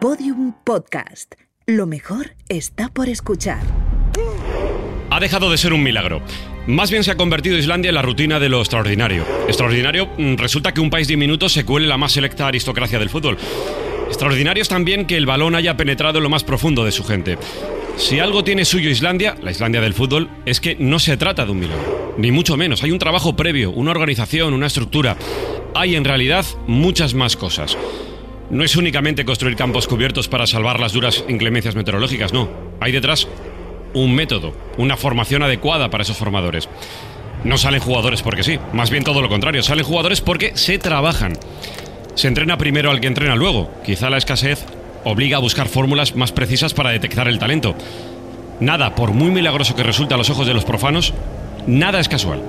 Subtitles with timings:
[0.00, 1.34] Podium Podcast.
[1.66, 3.58] Lo mejor está por escuchar.
[5.10, 6.22] Ha dejado de ser un milagro.
[6.68, 9.24] Más bien se ha convertido Islandia en la rutina de lo extraordinario.
[9.48, 13.38] Extraordinario mm, resulta que un país diminuto se cuele la más selecta aristocracia del fútbol.
[14.06, 17.36] Extraordinario es también que el balón haya penetrado en lo más profundo de su gente.
[17.96, 21.50] Si algo tiene suyo Islandia, la Islandia del fútbol, es que no se trata de
[21.50, 22.14] un milagro.
[22.18, 22.84] Ni mucho menos.
[22.84, 25.16] Hay un trabajo previo, una organización, una estructura.
[25.74, 27.76] Hay en realidad muchas más cosas.
[28.50, 32.48] No es únicamente construir campos cubiertos para salvar las duras inclemencias meteorológicas, no.
[32.80, 33.28] Hay detrás
[33.92, 36.68] un método, una formación adecuada para esos formadores.
[37.44, 41.34] No salen jugadores porque sí, más bien todo lo contrario, salen jugadores porque se trabajan.
[42.14, 43.70] Se entrena primero al que entrena luego.
[43.84, 44.64] Quizá la escasez
[45.04, 47.74] obliga a buscar fórmulas más precisas para detectar el talento.
[48.60, 51.14] Nada, por muy milagroso que resulte a los ojos de los profanos,
[51.66, 52.42] nada es casual.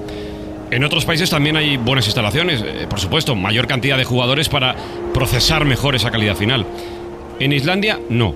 [0.71, 4.75] En otros países también hay buenas instalaciones, eh, por supuesto, mayor cantidad de jugadores para
[5.13, 6.65] procesar mejor esa calidad final.
[7.39, 8.35] En Islandia, no.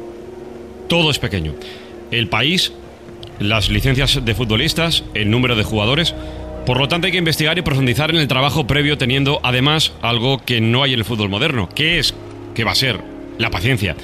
[0.87, 1.53] Todo es pequeño.
[2.09, 2.73] El país,
[3.39, 6.15] las licencias de futbolistas, el número de jugadores.
[6.65, 10.39] Por lo tanto, hay que investigar y profundizar en el trabajo previo, teniendo además algo
[10.39, 12.15] que no hay en el fútbol moderno, que es,
[12.55, 12.99] que va a ser,
[13.37, 13.95] la paciencia.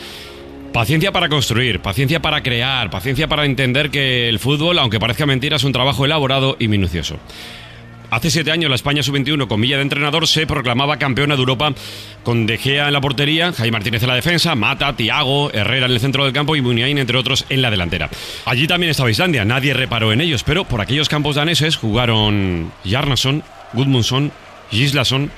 [0.74, 5.56] Paciencia para construir, paciencia para crear, paciencia para entender que el fútbol, aunque parezca mentira,
[5.56, 7.18] es un trabajo elaborado y minucioso.
[8.12, 11.74] Hace siete años la España sub-21 con Villa de entrenador se proclamaba campeona de Europa
[12.24, 15.92] con De Gea en la portería, Jaime Martínez en la defensa, Mata, Tiago, Herrera en
[15.92, 18.10] el centro del campo y Muniain entre otros en la delantera.
[18.46, 23.44] Allí también estaba Islandia, nadie reparó en ellos, pero por aquellos campos daneses jugaron Jarnason,
[23.74, 24.32] Gudmundsson,
[24.72, 25.32] Gislason,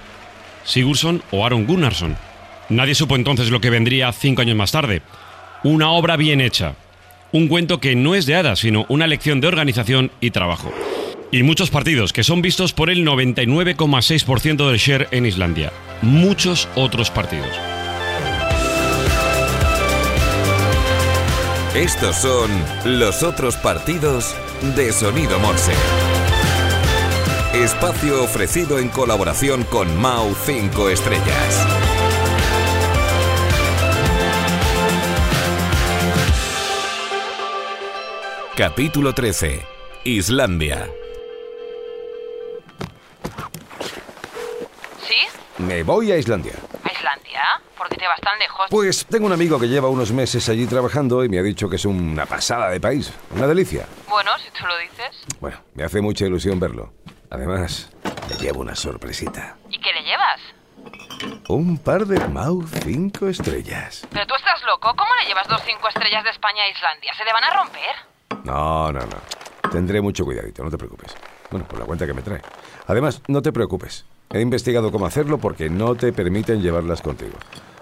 [0.63, 2.15] Sigurdsson o Aaron Gunnarsson.
[2.69, 5.01] Nadie supo entonces lo que vendría cinco años más tarde.
[5.63, 6.75] Una obra bien hecha.
[7.33, 10.71] Un cuento que no es de hadas, sino una lección de organización y trabajo.
[11.33, 15.71] Y muchos partidos que son vistos por el 99,6% del share en Islandia.
[16.01, 17.47] Muchos otros partidos.
[21.73, 22.51] Estos son
[22.83, 24.35] los otros partidos
[24.75, 25.71] de Sonido Morse.
[27.53, 31.67] Espacio ofrecido en colaboración con Mau 5 Estrellas.
[38.57, 39.61] Capítulo 13.
[40.03, 40.89] Islandia.
[45.67, 46.53] Me voy a Islandia.
[46.83, 47.41] ¿A Islandia?
[47.77, 48.67] ¿Por qué te vas tan lejos?
[48.69, 51.75] Pues tengo un amigo que lleva unos meses allí trabajando y me ha dicho que
[51.75, 53.85] es una pasada de país, una delicia.
[54.09, 55.23] Bueno, si tú lo dices.
[55.39, 56.93] Bueno, me hace mucha ilusión verlo.
[57.29, 57.89] Además,
[58.29, 59.57] le llevo una sorpresita.
[59.69, 60.39] ¿Y qué le llevas?
[61.47, 64.07] Un par de Mau 5 estrellas.
[64.11, 64.93] Pero tú estás loco.
[64.95, 67.13] ¿Cómo le llevas dos cinco estrellas de España a Islandia?
[67.15, 67.95] ¿Se le van a romper?
[68.43, 69.69] No, no, no.
[69.71, 71.15] Tendré mucho cuidadito, no te preocupes.
[71.51, 72.41] Bueno, por la cuenta que me trae.
[72.87, 74.05] Además, no te preocupes.
[74.33, 77.37] He investigado cómo hacerlo porque no te permiten llevarlas contigo.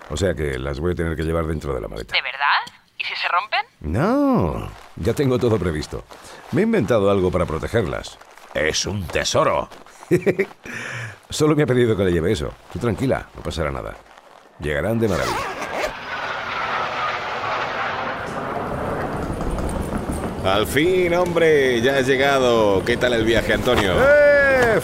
[0.09, 2.15] O sea que las voy a tener que llevar dentro de la maleta.
[2.15, 2.81] ¿De verdad?
[2.97, 3.59] ¿Y si se rompen?
[3.81, 6.03] No, ya tengo todo previsto.
[6.51, 8.17] Me he inventado algo para protegerlas.
[8.55, 9.69] Es un tesoro.
[11.29, 12.51] Solo me ha pedido que le lleve eso.
[12.73, 13.95] Tú tranquila, no pasará nada.
[14.59, 15.37] Llegarán de maravilla.
[20.43, 22.83] Al fin, hombre, ya has llegado.
[22.83, 23.93] ¿Qué tal el viaje, Antonio?
[23.93, 24.28] ¡Eh!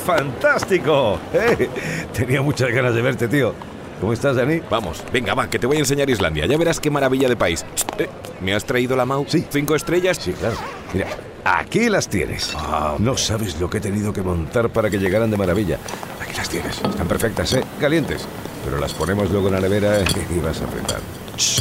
[0.06, 1.20] ¡Fantástico!
[1.34, 1.70] ¡Eh!
[2.14, 3.54] Tenía muchas ganas de verte, tío.
[4.00, 4.62] ¿Cómo estás, Dani?
[4.70, 6.46] Vamos, venga, va, que te voy a enseñar Islandia.
[6.46, 7.66] Ya verás qué maravilla de país.
[7.98, 8.10] Eh,
[8.42, 9.26] ¿Me has traído la Mau?
[9.28, 9.46] Sí.
[9.50, 10.18] ¿Cinco estrellas?
[10.22, 10.58] Sí, claro.
[10.94, 11.08] Mira,
[11.46, 12.56] aquí las tienes.
[13.00, 15.80] No sabes lo que he tenido que montar para que llegaran de maravilla.
[16.22, 16.76] Aquí las tienes.
[16.76, 17.64] Están perfectas, ¿eh?
[17.80, 18.28] Calientes.
[18.66, 20.00] Pero las ponemos luego en la nevera
[20.36, 21.00] y vas a apretar.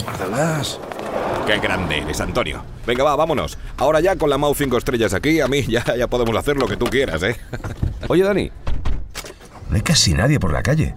[0.02, 0.80] Guárdalas.
[1.46, 2.64] Qué grande eres, Antonio.
[2.86, 3.58] Venga, va, vámonos.
[3.76, 6.66] Ahora ya con la Mau cinco estrellas aquí, a mí ya, ya podemos hacer lo
[6.66, 7.36] que tú quieras, ¿eh?
[8.08, 8.50] Oye, Dani.
[9.70, 10.94] No hay casi nadie por la calle.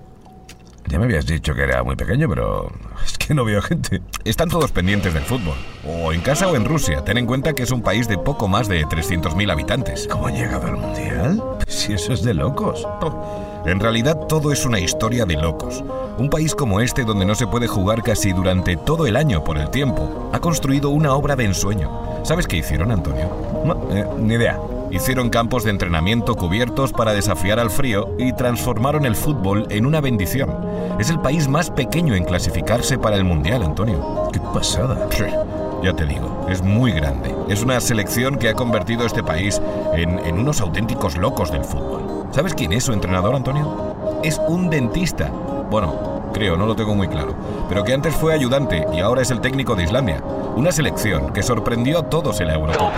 [0.88, 2.72] Ya me habías dicho que era muy pequeño, pero
[3.04, 4.02] es que no veo gente.
[4.24, 5.56] Están todos pendientes del fútbol.
[5.86, 7.04] O en casa o en Rusia.
[7.04, 10.08] Ten en cuenta que es un país de poco más de 300.000 habitantes.
[10.10, 11.44] ¿Cómo ha llegado al Mundial?
[11.68, 12.88] Si eso es de locos.
[13.66, 15.84] En realidad todo es una historia de locos.
[16.18, 19.58] Un país como este donde no se puede jugar casi durante todo el año por
[19.58, 22.24] el tiempo, ha construido una obra de ensueño.
[22.24, 23.30] ¿Sabes qué hicieron, Antonio?
[23.66, 24.58] No, eh, ni idea.
[24.90, 30.02] Hicieron campos de entrenamiento cubiertos para desafiar al frío y transformaron el fútbol en una
[30.02, 30.50] bendición.
[31.00, 34.30] Es el país más pequeño en clasificarse para el Mundial, Antonio.
[34.32, 35.08] Qué pasada.
[35.12, 35.26] Sí,
[35.84, 37.36] ya te digo, es muy grande.
[37.50, 39.62] Es una selección que ha convertido a este país
[39.94, 42.28] en, en unos auténticos locos del fútbol.
[42.32, 44.22] ¿Sabes quién es su entrenador, Antonio?
[44.24, 45.30] Es un dentista.
[45.70, 47.34] Bueno, creo, no lo tengo muy claro,
[47.68, 50.22] pero que antes fue ayudante y ahora es el técnico de Islandia.
[50.56, 52.94] Una selección que sorprendió a todos en la Eurocopa.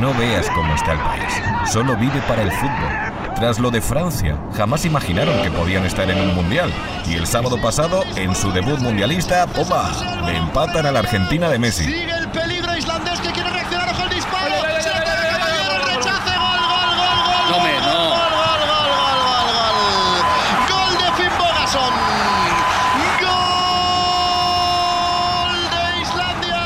[0.00, 1.42] No veas cómo está el país,
[1.72, 3.03] solo vive para el fútbol.
[3.34, 6.72] Tras lo de Francia, jamás imaginaron que podían estar en un mundial.
[7.06, 9.90] Y el sábado pasado, en su debut mundialista, ¡opa!
[10.24, 11.84] Le empatan a la Argentina de Messi.
[11.84, 13.88] Sigue el peligro islandés que quiere reaccionar.
[13.90, 14.54] Ojo el disparo.
[14.80, 16.30] Se la tiene Caballero, el rechace.
[16.30, 17.50] Gol, gol, gol, gol.
[17.50, 18.08] No me, gol, no.
[18.08, 20.22] Gol, gol, gol, gol, gol, gol.
[20.70, 21.94] Gol de Finn Bogason.
[24.54, 26.62] Gol de Islandia.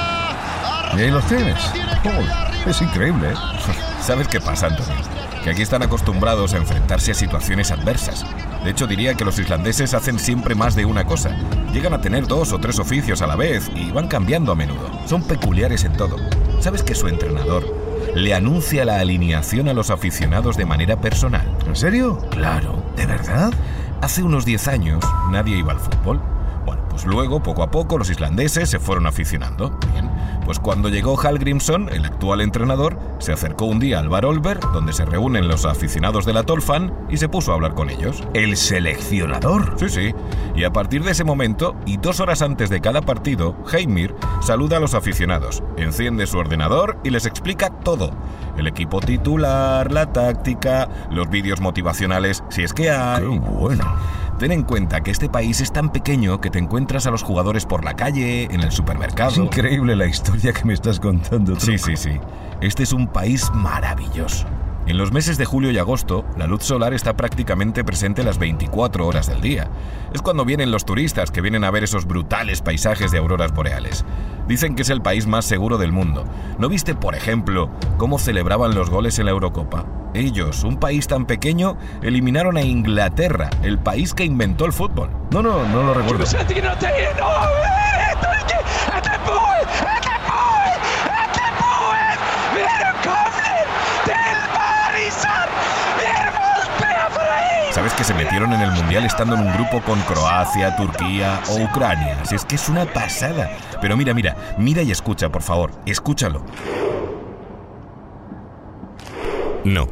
[0.97, 1.61] Y ahí los tienes.
[1.65, 2.50] Arriba.
[2.67, 3.37] es increíble, ¿eh?
[4.03, 5.07] ¿Sabes qué pasa, Antonio?
[5.43, 8.25] Que aquí están acostumbrados a enfrentarse a situaciones adversas.
[8.64, 11.37] De hecho, diría que los islandeses hacen siempre más de una cosa.
[11.73, 14.90] Llegan a tener dos o tres oficios a la vez y van cambiando a menudo.
[15.06, 16.17] Son peculiares en todo.
[16.61, 17.64] ¿Sabes que su entrenador
[18.14, 21.46] le anuncia la alineación a los aficionados de manera personal?
[21.67, 22.19] ¿En serio?
[22.31, 23.52] Claro, ¿de verdad?
[24.00, 26.20] Hace unos 10 años nadie iba al fútbol.
[26.99, 29.71] Pues luego, poco a poco, los islandeses se fueron aficionando.
[29.93, 30.11] Bien,
[30.45, 34.59] pues cuando llegó Hal Grimson, el actual entrenador, se acercó un día al Bar Olver,
[34.73, 38.25] donde se reúnen los aficionados de la Tolfan, y se puso a hablar con ellos.
[38.35, 39.75] ¿El seleccionador?
[39.79, 40.15] Sí, sí.
[40.56, 44.79] Y a partir de ese momento, y dos horas antes de cada partido, Heimir saluda
[44.79, 48.11] a los aficionados, enciende su ordenador y les explica todo.
[48.56, 53.21] El equipo titular, la táctica, los vídeos motivacionales, si es que hay...
[53.21, 53.85] ¡Qué bueno!
[54.38, 57.67] Ten en cuenta que este país es tan pequeño que te encuentras a los jugadores
[57.67, 59.31] por la calle, en el supermercado.
[59.32, 61.58] Es increíble la historia que me estás contando.
[61.58, 61.87] Sí, tronco.
[61.87, 62.20] sí, sí.
[62.61, 64.46] Este es un país maravilloso.
[64.88, 69.06] En los meses de julio y agosto, la luz solar está prácticamente presente las 24
[69.06, 69.69] horas del día.
[70.14, 74.06] Es cuando vienen los turistas que vienen a ver esos brutales paisajes de auroras boreales.
[74.46, 76.25] Dicen que es el país más seguro del mundo.
[76.58, 77.69] ¿No viste, por ejemplo,
[77.99, 79.85] cómo celebraban los goles en la Eurocopa?
[80.14, 85.11] Ellos, un país tan pequeño, eliminaron a Inglaterra, el país que inventó el fútbol.
[85.32, 86.25] No, no, no lo recuerdo.
[98.08, 102.25] Se metieron en el Mundial estando en un grupo con Croacia, Turquía o Ucrania?
[102.25, 103.55] Si es que es una pasada.
[103.82, 105.72] Pero mira, mira, mira y escucha, por favor.
[105.84, 106.43] Escúchalo.
[109.62, 109.88] No,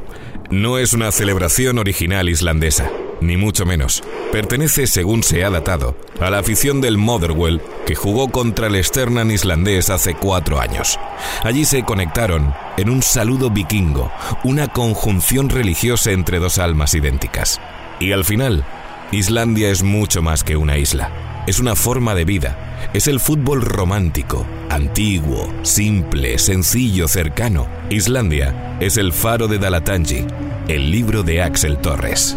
[0.48, 2.90] no es una celebración original islandesa,
[3.20, 4.02] ni mucho menos.
[4.32, 9.30] Pertenece, según se ha datado, a la afición del Motherwell que jugó contra el Sternan
[9.30, 10.98] islandés hace cuatro años.
[11.42, 14.10] Allí se conectaron en un saludo vikingo,
[14.42, 17.60] una conjunción religiosa entre dos almas idénticas.
[17.98, 18.64] Y al final,
[19.10, 21.10] Islandia es mucho más que una isla.
[21.46, 22.90] Es una forma de vida.
[22.92, 27.66] Es el fútbol romántico, antiguo, simple, sencillo, cercano.
[27.88, 30.26] Islandia es el faro de Dalatangi,
[30.68, 32.36] el libro de Axel Torres.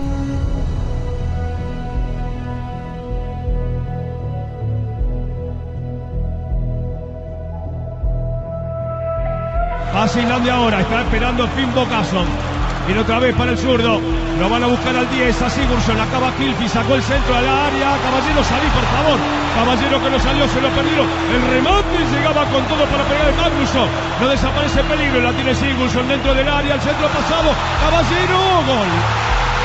[9.94, 12.59] Hacia Islandia ahora, está esperando Finn Bogason.
[12.90, 14.02] Viene otra vez para el zurdo.
[14.42, 16.02] Lo van a buscar al 10, a Sigurdsson.
[16.02, 17.94] Acaba Kilfi, sacó el centro al área.
[18.02, 19.20] Caballero, salí, por favor.
[19.54, 21.06] Caballero que no salió, se lo perdió.
[21.06, 23.86] El remate llegaba con todo para pegar el Magnusson.
[24.20, 25.22] No desaparece peligro.
[25.22, 26.74] La tiene Sigurdsson dentro del área.
[26.74, 27.54] El centro pasado.
[27.78, 28.90] Caballero, gol.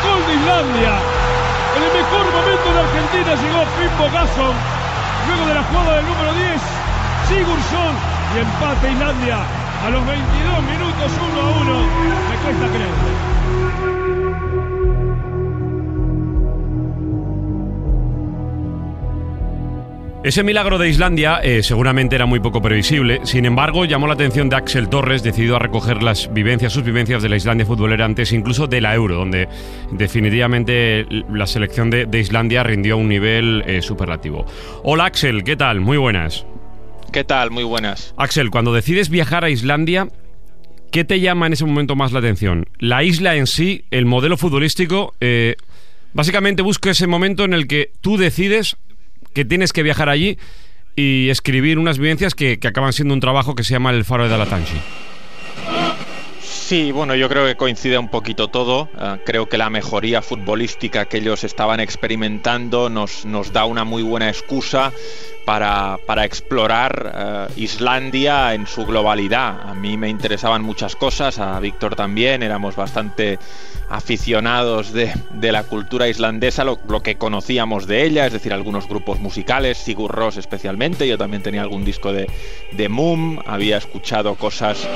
[0.05, 0.93] Gol de Islandia.
[0.93, 4.55] En el mejor momento de Argentina llegó Finn Bogason.
[5.33, 6.61] Luego de la jugada del número 10,
[7.33, 7.95] Sigurdsson.
[8.37, 9.64] Y empate Islandia.
[9.85, 11.87] A los 22 minutos, 1 a 1.
[12.31, 13.35] Me cuesta creer.
[20.25, 24.49] Ese milagro de Islandia eh, seguramente era muy poco previsible, sin embargo llamó la atención
[24.49, 28.33] de Axel Torres, decidido a recoger las vivencias, sus vivencias de la Islandia futbolera antes
[28.33, 29.49] incluso de la Euro, donde
[29.91, 34.47] definitivamente la selección de, de Islandia rindió a un nivel eh, superlativo.
[34.83, 35.83] Hola Axel, ¿qué tal?
[35.83, 36.47] Muy buenas.
[37.15, 37.53] ¿Qué tal?
[37.53, 38.13] Muy buenas.
[38.17, 40.09] Axel, cuando decides viajar a Islandia,
[40.91, 42.67] ¿qué te llama en ese momento más la atención?
[42.81, 45.15] ¿La isla en sí, el modelo futbolístico?
[45.21, 45.55] Eh,
[46.13, 48.77] básicamente busco ese momento en el que tú decides
[49.33, 50.39] que tienes que viajar allí
[50.97, 54.25] y escribir unas vivencias que, que acaban siendo un trabajo que se llama El Faro
[54.25, 54.75] de Dalatanchi.
[56.67, 58.89] Sí, bueno, yo creo que coincide un poquito todo.
[58.95, 64.03] Uh, creo que la mejoría futbolística que ellos estaban experimentando nos, nos da una muy
[64.03, 64.91] buena excusa
[65.45, 69.69] para, para explorar uh, Islandia en su globalidad.
[69.69, 73.39] A mí me interesaban muchas cosas, a Víctor también, éramos bastante
[73.91, 78.89] aficionados de, de la cultura islandesa, lo, lo, que conocíamos de ella, es decir, algunos
[78.89, 82.27] grupos musicales, Sigur Rós especialmente, yo también tenía algún disco de,
[82.73, 84.89] de Moom, había escuchado cosas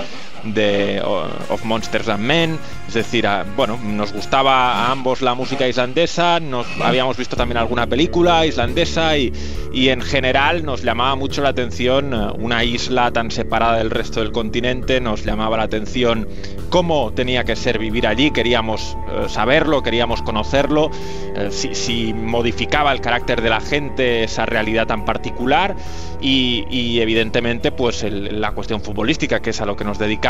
[0.45, 3.27] de Of Monsters and Men, es decir,
[3.57, 9.17] bueno, nos gustaba a ambos la música islandesa, nos habíamos visto también alguna película islandesa
[9.17, 9.33] y,
[9.73, 14.21] y en general nos llamaba mucho la atención eh, una isla tan separada del resto
[14.21, 16.29] del continente, nos llamaba la atención
[16.71, 20.91] cómo tenía que ser vivir allí, queríamos eh, saberlo, queríamos conocerlo,
[21.37, 25.77] eh, si, modificaba el carácter de la gente esa realidad tan particular
[26.21, 30.28] y, evidentemente pues la cuestión futbolística, que es a lo que nos dedicamos,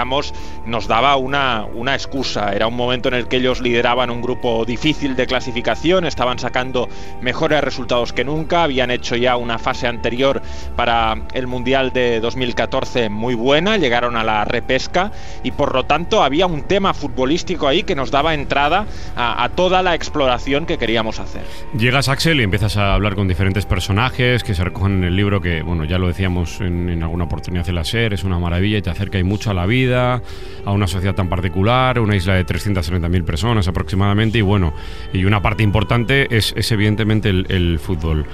[0.67, 2.53] nos daba una, una excusa.
[2.53, 6.89] Era un momento en el que ellos lideraban un grupo difícil de clasificación, estaban sacando
[7.21, 10.43] mejores resultados que nunca, habían hecho ya una fase anterior
[10.77, 15.13] para el Mundial de 2014 muy buena, llegaron a la repesca
[15.43, 18.87] y por lo tanto había un tema futbolístico ahí que nos daba entrada
[19.17, 21.43] a, toda la exploración que queríamos hacer.
[21.77, 25.41] Llegas Axel y empiezas a hablar con diferentes personajes que se recogen en el libro
[25.41, 28.83] que, bueno, ya lo decíamos en, alguna oportunidad de la SER, es una maravilla y
[28.83, 30.21] te acerca y mucho a la vida, a
[30.67, 34.75] una sociedad tan particular, una isla de 330.000 personas aproximadamente y bueno,
[35.13, 38.27] y una parte importante es, evidentemente el fútbol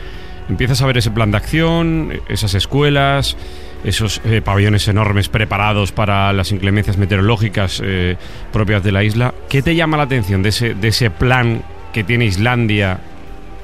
[0.49, 3.37] empiezas a ver ese plan de acción, esas escuelas,
[3.85, 8.17] esos eh, pabellones enormes preparados para las inclemencias meteorológicas eh,
[8.53, 9.35] propias de la isla.
[9.49, 12.99] ¿Qué te llama la atención de ese, de ese plan que tiene Islandia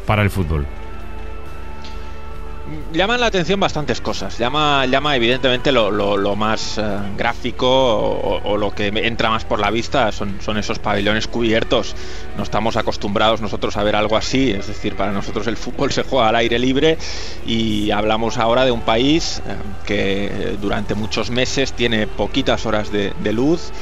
[0.07, 0.67] para el fútbol?
[2.93, 4.39] Llaman la atención bastantes cosas.
[4.39, 6.83] Llama, llama evidentemente lo, más eh,
[7.17, 11.95] gráfico o, lo que entra más por la vista son, son esos pabellones cubiertos.
[12.37, 14.51] No estamos acostumbrados nosotros a ver algo así.
[14.51, 16.99] Es decir, para nosotros el fútbol se juega al aire libre
[17.47, 19.55] y hablamos ahora de un país eh,
[19.87, 23.73] que durante muchos meses tiene poquitas horas de, de luz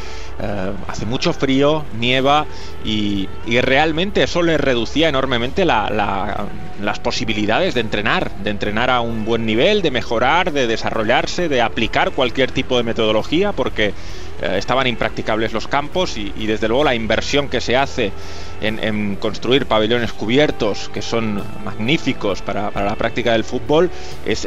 [0.41, 2.47] eh, hace mucho frío, nieva
[2.85, 3.29] y,
[3.61, 9.83] realmente eso le reducía enormemente las posibilidades de entrenar, de entrenar a un buen nivel,
[9.83, 13.95] de mejorar, de desarrollarse, de aplicar cualquier tipo de metodología, porque
[14.41, 18.13] eh, estaban impracticables los campos y, desde luego la inversión que se hace
[18.61, 23.91] en, construir pabellones cubiertos que son magníficos para, la práctica del fútbol
[24.25, 24.45] es,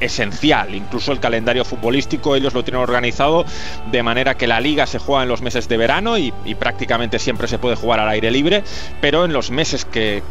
[0.00, 0.74] esencial.
[0.74, 3.44] Incluso el calendario futbolístico ellos lo tienen organizado
[3.90, 7.48] de manera que la liga se juega en los meses de verano y, prácticamente siempre
[7.48, 8.64] se puede jugar al aire libre,
[9.00, 10.22] pero en los meses que,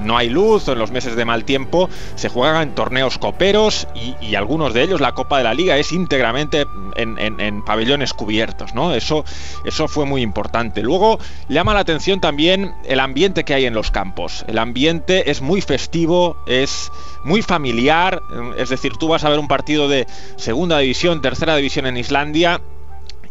[0.00, 3.88] no hay luz o en los meses de mal tiempo se juegan en torneos coperos
[4.20, 6.66] y, algunos de ellos, la Copa de la Liga, es íntegramente
[6.96, 8.41] en pabellones cubiertos
[8.74, 8.94] ¿no?
[8.94, 9.24] Eso,
[9.64, 10.82] eso fue muy importante.
[10.82, 11.18] Luego
[11.48, 14.44] llama la atención también el ambiente que hay en los campos.
[14.48, 16.90] El ambiente es muy festivo, es
[17.24, 18.20] muy familiar,
[18.58, 20.06] es decir, tú vas a ver un partido de
[20.36, 22.60] segunda división, tercera división en Islandia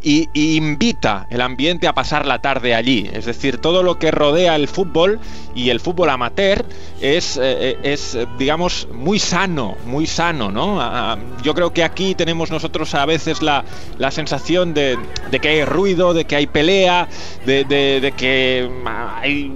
[0.04, 3.10] y, invita el ambiente a pasar la tarde allí.
[3.14, 5.20] Es decir, todo lo que rodea el fútbol
[5.56, 6.66] y el fútbol amateur
[7.02, 10.82] es, eh, es digamos, muy sano, muy sano, ¿no?
[11.44, 13.64] yo creo que aquí tenemos nosotros a veces la,
[13.98, 14.98] la sensación de,
[15.30, 17.08] de, que hay ruido, de que hay pelea,
[17.46, 18.70] de, de que
[19.22, 19.52] hay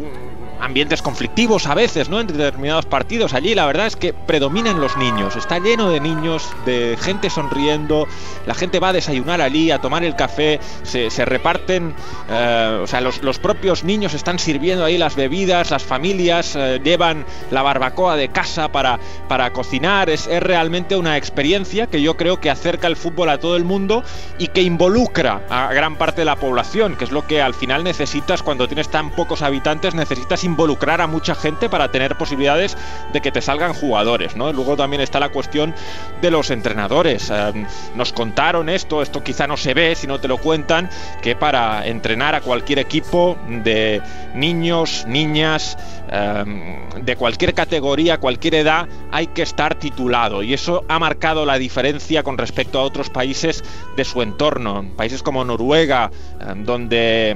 [0.60, 2.20] ambientes conflictivos a veces, ¿no?
[2.20, 3.34] En determinados partidos.
[3.34, 5.36] Allí la verdad es que predominan los niños.
[5.36, 8.08] Está lleno de niños, de gente sonriendo.
[8.46, 10.60] La gente va a desayunar allí, a tomar el café.
[10.84, 11.94] Se, reparten,
[12.30, 15.72] eh, o sea, los, propios niños están sirviendo ahí las bebidas.
[15.72, 20.10] Las familias eh, llevan la barbacoa de casa para, para cocinar.
[20.10, 23.66] Es, es realmente una experiencia que yo creo que acerca el fútbol a todo el
[23.66, 24.04] mundo
[24.38, 27.84] y que involucra a gran parte de la población, que es lo que al final
[27.84, 32.78] necesitas cuando tienes tan pocos habitantes, necesitas involucrar a mucha gente para tener posibilidades
[33.12, 34.52] de que te salgan jugadores, ¿no?
[34.54, 35.74] Luego también está la cuestión
[36.22, 37.30] de los entrenadores.
[37.32, 40.90] Eh, nos contaron esto, esto quizá no se ve si no te lo cuentan,
[41.22, 44.02] que para entrenar a cualquier equipo de
[44.34, 50.44] niños, niñas, de cualquier categoría, cualquier edad, hay que estar titulado.
[50.44, 53.64] Y eso ha marcado la diferencia con respecto a otros países
[53.96, 54.86] de su entorno.
[54.96, 57.36] Países como Noruega, eh, donde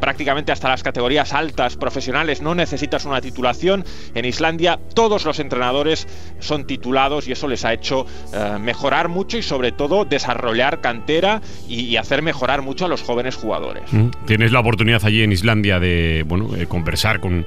[0.00, 3.84] prácticamente hasta las categorías altas profesionales no necesitas una titulación.
[4.14, 6.06] En Islandia todos los entrenadores
[6.40, 11.40] son titulados y eso les ha hecho eh, mejorar mucho y sobre todo desarrollar cantera
[11.68, 13.84] y, hacer mejorar mucho a los jóvenes jugadores.
[13.92, 14.08] Mm.
[14.26, 17.46] Tienes la oportunidad allí en Islandia de bueno, conversar con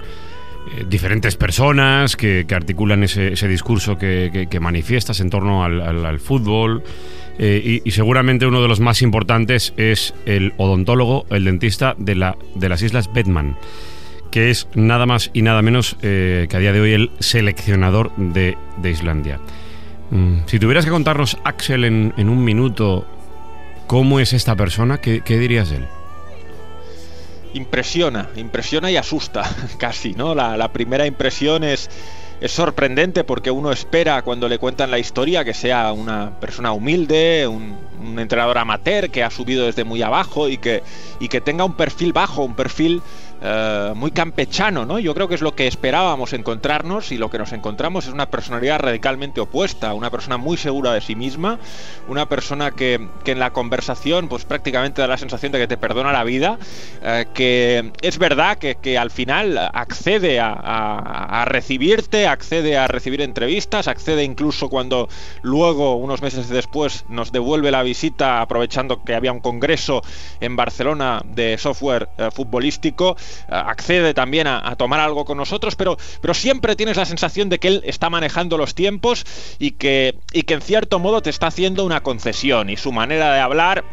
[0.73, 6.83] eh, diferentes personas que, articulan ese, discurso que, manifiestas en torno al, fútbol.
[7.37, 12.37] Eh, y, seguramente uno de los más importantes es el odontólogo, el dentista de, la,
[12.55, 13.57] de las Islas Bedman
[14.35, 18.11] que es nada más y nada menos eh, que a día de hoy el seleccionador
[18.17, 19.39] de, Islandia.
[20.11, 23.07] Mm, si tuvieras que contarnos, Axel, en, un minuto,
[23.87, 25.85] cómo es esta persona, ¿qué, dirías de él?
[27.55, 30.35] Impresiona, impresiona y asusta casi, ¿no?
[30.35, 31.89] La, primera impresión es,
[32.41, 37.47] es sorprendente porque uno espera cuando le cuentan la historia que sea una persona humilde,
[37.47, 37.85] un,
[38.19, 40.83] entrenador amateur que ha subido desde muy abajo y que,
[41.19, 43.01] y que tenga un perfil bajo, un perfil
[43.41, 44.97] eh, muy campechano, ¿no?
[44.97, 48.27] Yo creo que es lo que esperábamos encontrarnos y lo que nos encontramos es una
[48.27, 51.59] personalidad radicalmente opuesta, una persona muy segura de sí misma,
[52.07, 56.13] una persona que, en la conversación pues prácticamente da la sensación de que te perdona
[56.13, 56.57] la vida,
[57.01, 64.23] eh, que es verdad que, al final accede a, recibirte, accede a recibir entrevistas, accede
[64.23, 65.09] incluso cuando
[65.41, 70.01] luego, unos meses después, nos devuelve la visita aprovechando que había un congreso
[70.39, 76.33] en Barcelona de software eh, futbolístico, accede también a, tomar algo con nosotros, pero, pero
[76.33, 79.25] siempre tienes la sensación de que él está manejando los tiempos
[79.59, 83.33] y que, y que en cierto modo te está haciendo una concesión y su manera
[83.33, 83.85] de hablar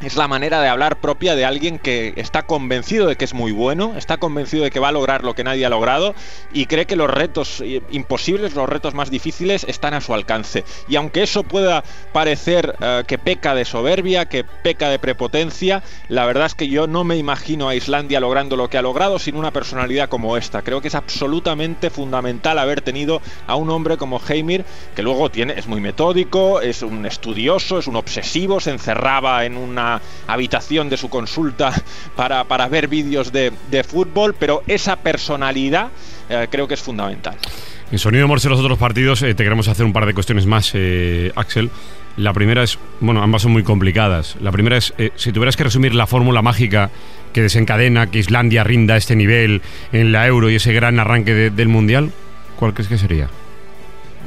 [0.00, 3.52] es la manera de hablar propia de alguien que está convencido de que es muy
[3.52, 6.14] bueno, está convencido de que va a lograr lo que nadie ha logrado
[6.52, 10.64] y cree que los retos imposibles, los retos más difíciles están a su alcance.
[10.88, 16.26] Y aunque eso pueda parecer eh, que peca de soberbia, que peca de prepotencia, la
[16.26, 19.36] verdad es que yo no me imagino a Islandia logrando lo que ha logrado sin
[19.36, 20.62] una personalidad como esta.
[20.62, 25.54] Creo que es absolutamente fundamental haber tenido a un hombre como Heimir, que luego tiene,
[25.58, 29.85] es muy metódico, es un estudioso, es un obsesivo, se encerraba en una
[30.26, 31.72] habitación de su consulta
[32.16, 35.88] para, para ver vídeos de, de, fútbol, pero esa personalidad
[36.28, 37.36] eh, creo que es fundamental.
[37.90, 40.72] En Sonido Morse los otros partidos eh, te queremos hacer un par de cuestiones más,
[40.74, 41.70] eh, Axel.
[42.16, 44.36] La primera es, bueno, ambas son muy complicadas.
[44.40, 46.90] La primera es, si tuvieras que resumir la fórmula mágica
[47.34, 49.60] que desencadena que Islandia rinda este nivel
[49.92, 52.12] en la Euro y ese gran arranque del Mundial,
[52.56, 53.28] ¿cuál crees que sería?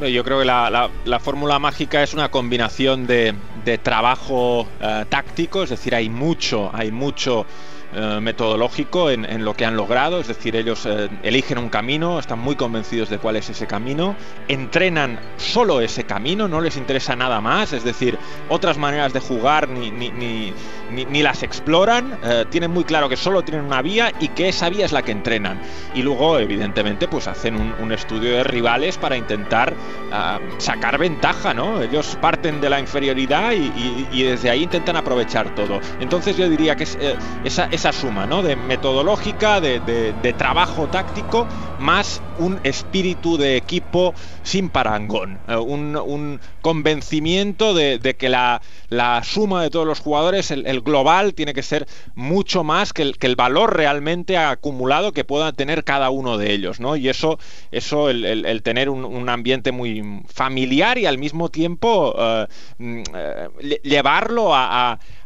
[0.08, 3.36] Yo creo que la, fórmula mágica es una combinación de,
[3.84, 7.46] trabajo eh, táctico, es decir, hay mucho, hay mucho
[7.92, 12.38] eh, metodológico en, lo que han logrado, es decir, ellos eh, eligen un camino, están
[12.38, 14.16] muy convencidos de cuál es ese camino,
[14.48, 19.70] entrenan solo ese camino, no les interesa nada más, es decir, otras maneras de jugar
[19.70, 20.54] ni, ni, ni,
[20.92, 24.70] ni las exploran, eh, tienen muy claro que solo tienen una vía y que esa
[24.70, 25.60] vía es la que entrenan.
[25.96, 29.74] Y luego, evidentemente, pues hacen un, estudio de rivales para intentar
[30.12, 31.82] ah, sacar ventaja, ¿no?
[31.82, 35.80] Ellos parten de la inferioridad y, desde ahí intentan aprovechar todo.
[36.00, 36.98] Entonces yo diría que es,
[37.44, 38.44] esa esa suma ¿no?
[38.44, 41.48] de metodológica, de, trabajo táctico,
[41.80, 48.62] más un espíritu de equipo sin parangón, eh, un, convencimiento de, que la,
[49.24, 53.36] suma de todos los jugadores, el, global, tiene que ser mucho más que el, el
[53.36, 56.80] valor realmente acumulado que pueda tener cada uno de ellos.
[56.80, 56.96] ¿no?
[56.96, 57.40] Y eso,
[57.72, 62.48] eso el, tener un, ambiente muy familiar y al mismo tiempo eh,
[62.80, 64.56] mm, eh, llevarlo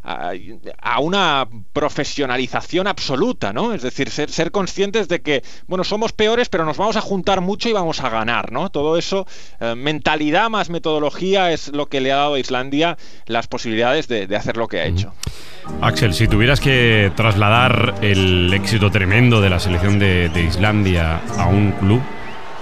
[0.04, 0.32] a
[0.80, 3.72] a, una profesionalización absoluta, ¿no?
[3.72, 7.68] Es decir, ser, conscientes de que, bueno, somos peores, pero nos vamos a juntar mucho
[7.68, 8.70] y vamos a ganar, ¿no?
[8.70, 9.26] Todo eso,
[9.60, 14.34] eh, mentalidad más metodología, es lo que le ha dado a Islandia las posibilidades de,
[14.34, 15.12] hacer lo que ha hecho.
[15.80, 21.46] Axel, si tuvieras que trasladar el éxito tremendo de la selección de, de Islandia a
[21.46, 22.02] un club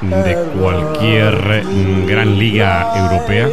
[0.03, 3.49] de cualquier mm, gran liga europea,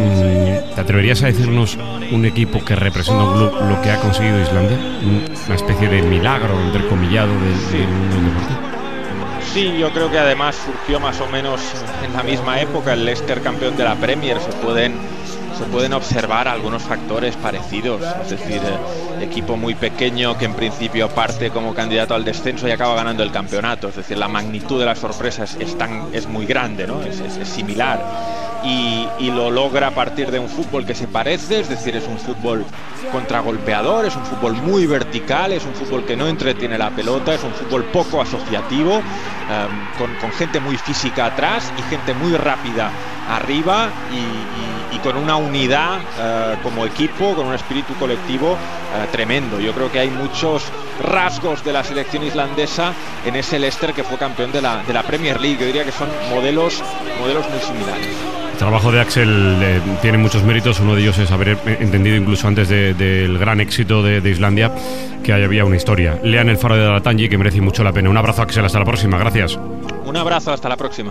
[0.00, 1.78] mm, ¿te atreverías a decirnos
[2.12, 4.78] un equipo que representa un club lo que ha conseguido Islandia?
[5.46, 8.60] Una especie de milagro, entrecomillado, del, del mundo deportivo.
[9.54, 11.62] Sí, yo creo que además surgió más o menos
[12.04, 14.38] en la misma época el Leicester campeón de la Premier.
[14.38, 14.96] Se pueden,
[15.56, 18.02] se pueden observar algunos factores parecidos.
[18.22, 22.72] Es decir, eh, equipo muy pequeño que en principio parte como candidato al descenso y
[22.72, 23.88] acaba ganando el campeonato.
[23.88, 27.00] Es decir, la magnitud de las sorpresas es, tan, muy grande, ¿no?
[27.02, 28.25] es similar
[28.66, 32.18] y, lo logra a partir de un fútbol que se parece, es decir, es un
[32.18, 32.64] fútbol
[33.12, 37.44] contragolpeador, es un fútbol muy vertical, es un fútbol que no entretiene la pelota, es
[37.44, 42.90] un fútbol poco asociativo, em, con, gente muy física atrás y gente muy rápida
[43.28, 49.60] arriba y, con una unidad eh, como equipo, con un espíritu colectivo eh, tremendo.
[49.60, 50.64] Yo creo que hay muchos
[51.00, 52.92] rasgos de la selección islandesa
[53.24, 55.58] en ese Leicester que fue campeón de la, de la Premier League.
[55.60, 56.82] Yo diría que son modelos,
[57.20, 58.35] modelos muy similares.
[58.56, 60.80] El trabajo de Axel eh, tiene muchos méritos.
[60.80, 64.72] Uno de ellos es haber entendido incluso antes del gran éxito de, Islandia
[65.22, 66.18] que había una historia.
[66.22, 68.08] Lean el faro de Datanji que merece mucho la pena.
[68.08, 69.18] Un abrazo Axel, hasta la próxima.
[69.18, 69.58] Gracias.
[70.06, 71.10] Un abrazo, hasta la próxima.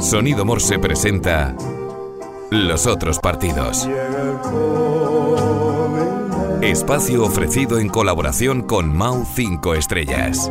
[0.00, 1.56] Sonido Morse presenta
[2.50, 3.88] los otros partidos.
[6.62, 10.50] Espacio ofrecido en colaboración con Mau 5 Estrellas.